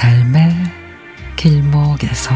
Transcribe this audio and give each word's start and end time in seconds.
삶의 0.00 0.50
길목에서. 1.36 2.34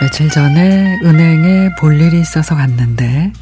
며칠 0.00 0.30
전에 0.30 0.98
은행에 1.04 1.74
볼 1.78 2.00
일이 2.00 2.22
있어서 2.22 2.56
갔는데 2.56 3.34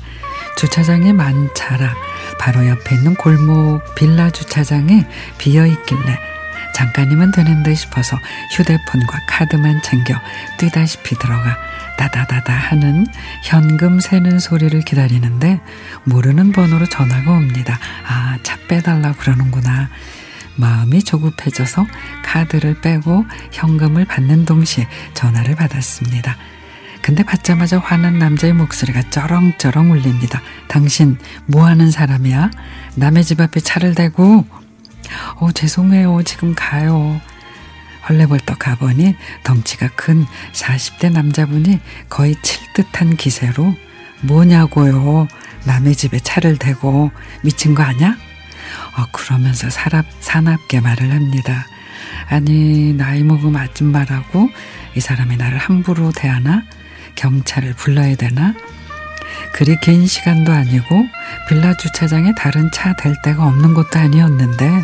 주차장이 0.56 1.12
많자라 1.12 1.94
바로 2.38 2.66
옆에 2.66 2.96
있는 2.96 3.14
골목 3.14 3.94
빌라 3.94 4.30
주차장이 4.30 5.04
비어 5.38 5.66
있길래 5.66 6.18
잠깐이면 6.74 7.32
되는데 7.32 7.74
싶어서 7.74 8.16
휴대폰과 8.56 9.20
카드만 9.28 9.82
챙겨 9.82 10.14
뛰다시피 10.58 11.16
들어가 11.16 11.56
다다다다 11.98 12.54
하는 12.54 13.06
현금 13.44 14.00
세는 14.00 14.38
소리를 14.38 14.80
기다리는데 14.80 15.60
모르는 16.04 16.52
번호로 16.52 16.86
전화가 16.86 17.30
옵니다. 17.30 17.78
아, 18.06 18.38
차 18.42 18.56
빼달라 18.68 19.12
그러는구나. 19.12 19.90
마음이 20.56 21.02
조급해져서 21.02 21.86
카드를 22.24 22.80
빼고 22.80 23.26
현금을 23.52 24.06
받는 24.06 24.46
동시에 24.46 24.88
전화를 25.12 25.56
받았습니다. 25.56 26.36
근데 27.02 27.22
받자마자 27.22 27.78
화난 27.78 28.18
남자의 28.18 28.52
목소리가 28.52 29.02
쩌렁쩌렁 29.10 29.90
울립니다. 29.90 30.42
당신 30.68 31.18
뭐 31.46 31.66
하는 31.66 31.90
사람이야? 31.90 32.50
남의 32.96 33.24
집 33.24 33.40
앞에 33.40 33.60
차를 33.60 33.94
대고 33.94 34.44
어 35.36 35.52
죄송해요. 35.52 36.22
지금 36.24 36.54
가요. 36.54 37.20
헐레벌떡 38.08 38.58
가보니 38.58 39.16
덩치가 39.44 39.88
큰 39.94 40.26
40대 40.52 41.12
남자분이 41.12 41.80
거의 42.08 42.34
칠 42.42 42.60
듯한 42.74 43.16
기세로 43.16 43.74
뭐냐고요. 44.22 45.28
남의 45.64 45.94
집에 45.94 46.18
차를 46.18 46.56
대고 46.58 47.10
미친 47.42 47.74
거 47.74 47.82
아냐? 47.82 48.16
어, 48.96 49.06
그러면서 49.12 49.68
사납, 49.70 50.06
사납게 50.20 50.80
말을 50.80 51.12
합니다. 51.12 51.66
아니, 52.28 52.92
나이 52.92 53.22
먹은 53.22 53.56
아줌마라고 53.56 54.48
이 54.96 55.00
사람이 55.00 55.36
나를 55.36 55.58
함부로 55.58 56.12
대하나? 56.12 56.62
경찰을 57.20 57.74
불러야 57.74 58.16
되나? 58.16 58.54
그리 59.52 59.78
긴 59.80 60.06
시간도 60.06 60.52
아니고 60.52 61.04
빌라 61.48 61.74
주차장에 61.74 62.32
다른 62.34 62.70
차 62.72 62.94
댈 62.94 63.14
데가 63.22 63.46
없는 63.46 63.74
것도 63.74 63.98
아니었는데 63.98 64.82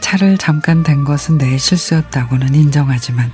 차를 0.00 0.38
잠깐 0.38 0.82
댄 0.84 1.04
것은 1.04 1.38
내 1.38 1.58
실수였다고는 1.58 2.54
인정하지만 2.54 3.32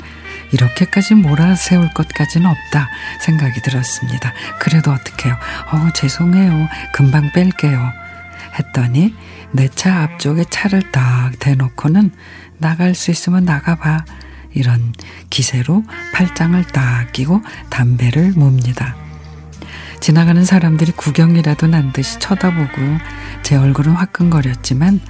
이렇게까지 0.52 1.14
몰아세울 1.14 1.90
것까지는 1.94 2.46
없다 2.48 2.88
생각이 3.20 3.60
들었습니다. 3.62 4.32
그래도 4.58 4.92
어떡해요. 4.92 5.34
어, 5.72 5.90
죄송해요. 5.94 6.68
금방 6.94 7.30
뺄게요. 7.32 7.92
했더니 8.58 9.14
내 9.52 9.68
차 9.68 10.02
앞쪽에 10.02 10.44
차를 10.48 10.90
딱 10.90 11.32
대놓고는 11.38 12.12
나갈 12.58 12.94
수 12.94 13.10
있으면 13.10 13.44
나가봐. 13.44 14.04
이런 14.52 14.92
기세로 15.30 15.84
팔짱을 16.12 16.64
딱 16.68 17.12
끼고 17.12 17.42
담배를 17.68 18.34
뭅니다. 18.34 18.96
지나가는 20.00 20.44
사람들이 20.44 20.92
구경이라도 20.92 21.66
난 21.66 21.92
듯이 21.92 22.18
쳐다보고 22.18 22.98
제 23.42 23.56
얼굴은 23.56 23.92
화끈거렸지만 23.92 25.00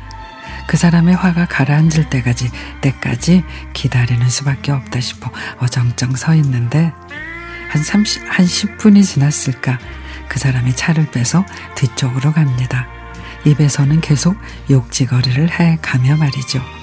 그 0.66 0.76
사람의 0.76 1.14
화가 1.14 1.46
가라앉을 1.46 2.10
때까지 2.10 2.50
때까지 2.80 3.44
기다리는 3.72 4.28
수밖에 4.28 4.72
없다 4.72 5.00
싶어 5.00 5.30
어정쩡 5.58 6.16
서 6.16 6.34
있는데 6.34 6.92
한 7.70 7.82
30, 7.82 8.22
한 8.28 8.46
10분이 8.46 9.04
지났을까 9.04 9.78
그 10.28 10.38
사람이 10.38 10.74
차를 10.74 11.10
빼서 11.10 11.44
뒤쪽으로 11.76 12.32
갑니다. 12.32 12.88
입에서는 13.44 14.00
계속 14.00 14.36
욕지거리를 14.70 15.50
해 15.58 15.78
가며 15.80 16.16
말이죠. 16.16 16.79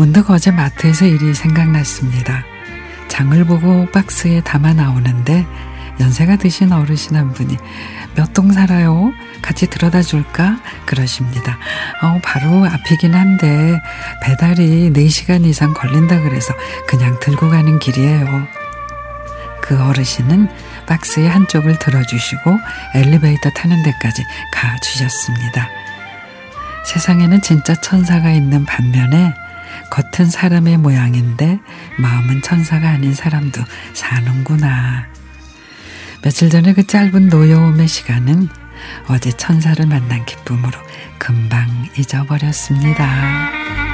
문득 0.00 0.30
어제 0.30 0.50
마트에서 0.50 1.04
일이 1.04 1.34
생각났습니다. 1.34 2.42
장을 3.08 3.44
보고 3.44 3.84
박스에 3.90 4.40
담아 4.40 4.72
나오는데 4.72 5.46
연세가 6.00 6.36
드신 6.36 6.72
어르신 6.72 7.16
한 7.16 7.34
분이 7.34 7.58
몇 8.16 8.32
동 8.32 8.50
살아요? 8.50 9.12
같이 9.42 9.66
들어다 9.66 10.00
줄까? 10.00 10.58
그러십니다. 10.86 11.58
어, 12.00 12.18
바로 12.24 12.64
앞이긴 12.64 13.12
한데 13.14 13.78
배달이 14.22 14.90
4시간 14.94 15.44
이상 15.44 15.74
걸린다 15.74 16.22
그래서 16.22 16.54
그냥 16.88 17.20
들고 17.20 17.50
가는 17.50 17.78
길이에요. 17.78 18.46
그 19.60 19.78
어르신은 19.84 20.48
박스의 20.86 21.28
한쪽을 21.28 21.78
들어주시고 21.78 22.58
엘리베이터 22.94 23.50
타는 23.50 23.82
데까지 23.82 24.24
가주셨습니다. 24.50 25.68
세상에는 26.86 27.42
진짜 27.42 27.74
천사가 27.74 28.30
있는 28.30 28.64
반면에 28.64 29.34
겉은 29.90 30.30
사람의 30.30 30.78
모양인데 30.78 31.60
마음은 31.98 32.42
천사가 32.42 32.88
아닌 32.88 33.14
사람도 33.14 33.62
사는구나. 33.92 35.08
며칠 36.22 36.50
전에 36.50 36.74
그 36.74 36.86
짧은 36.86 37.28
노여움의 37.28 37.88
시간은 37.88 38.48
어제 39.08 39.30
천사를 39.32 39.84
만난 39.86 40.24
기쁨으로 40.26 40.78
금방 41.18 41.68
잊어버렸습니다. 41.96 43.89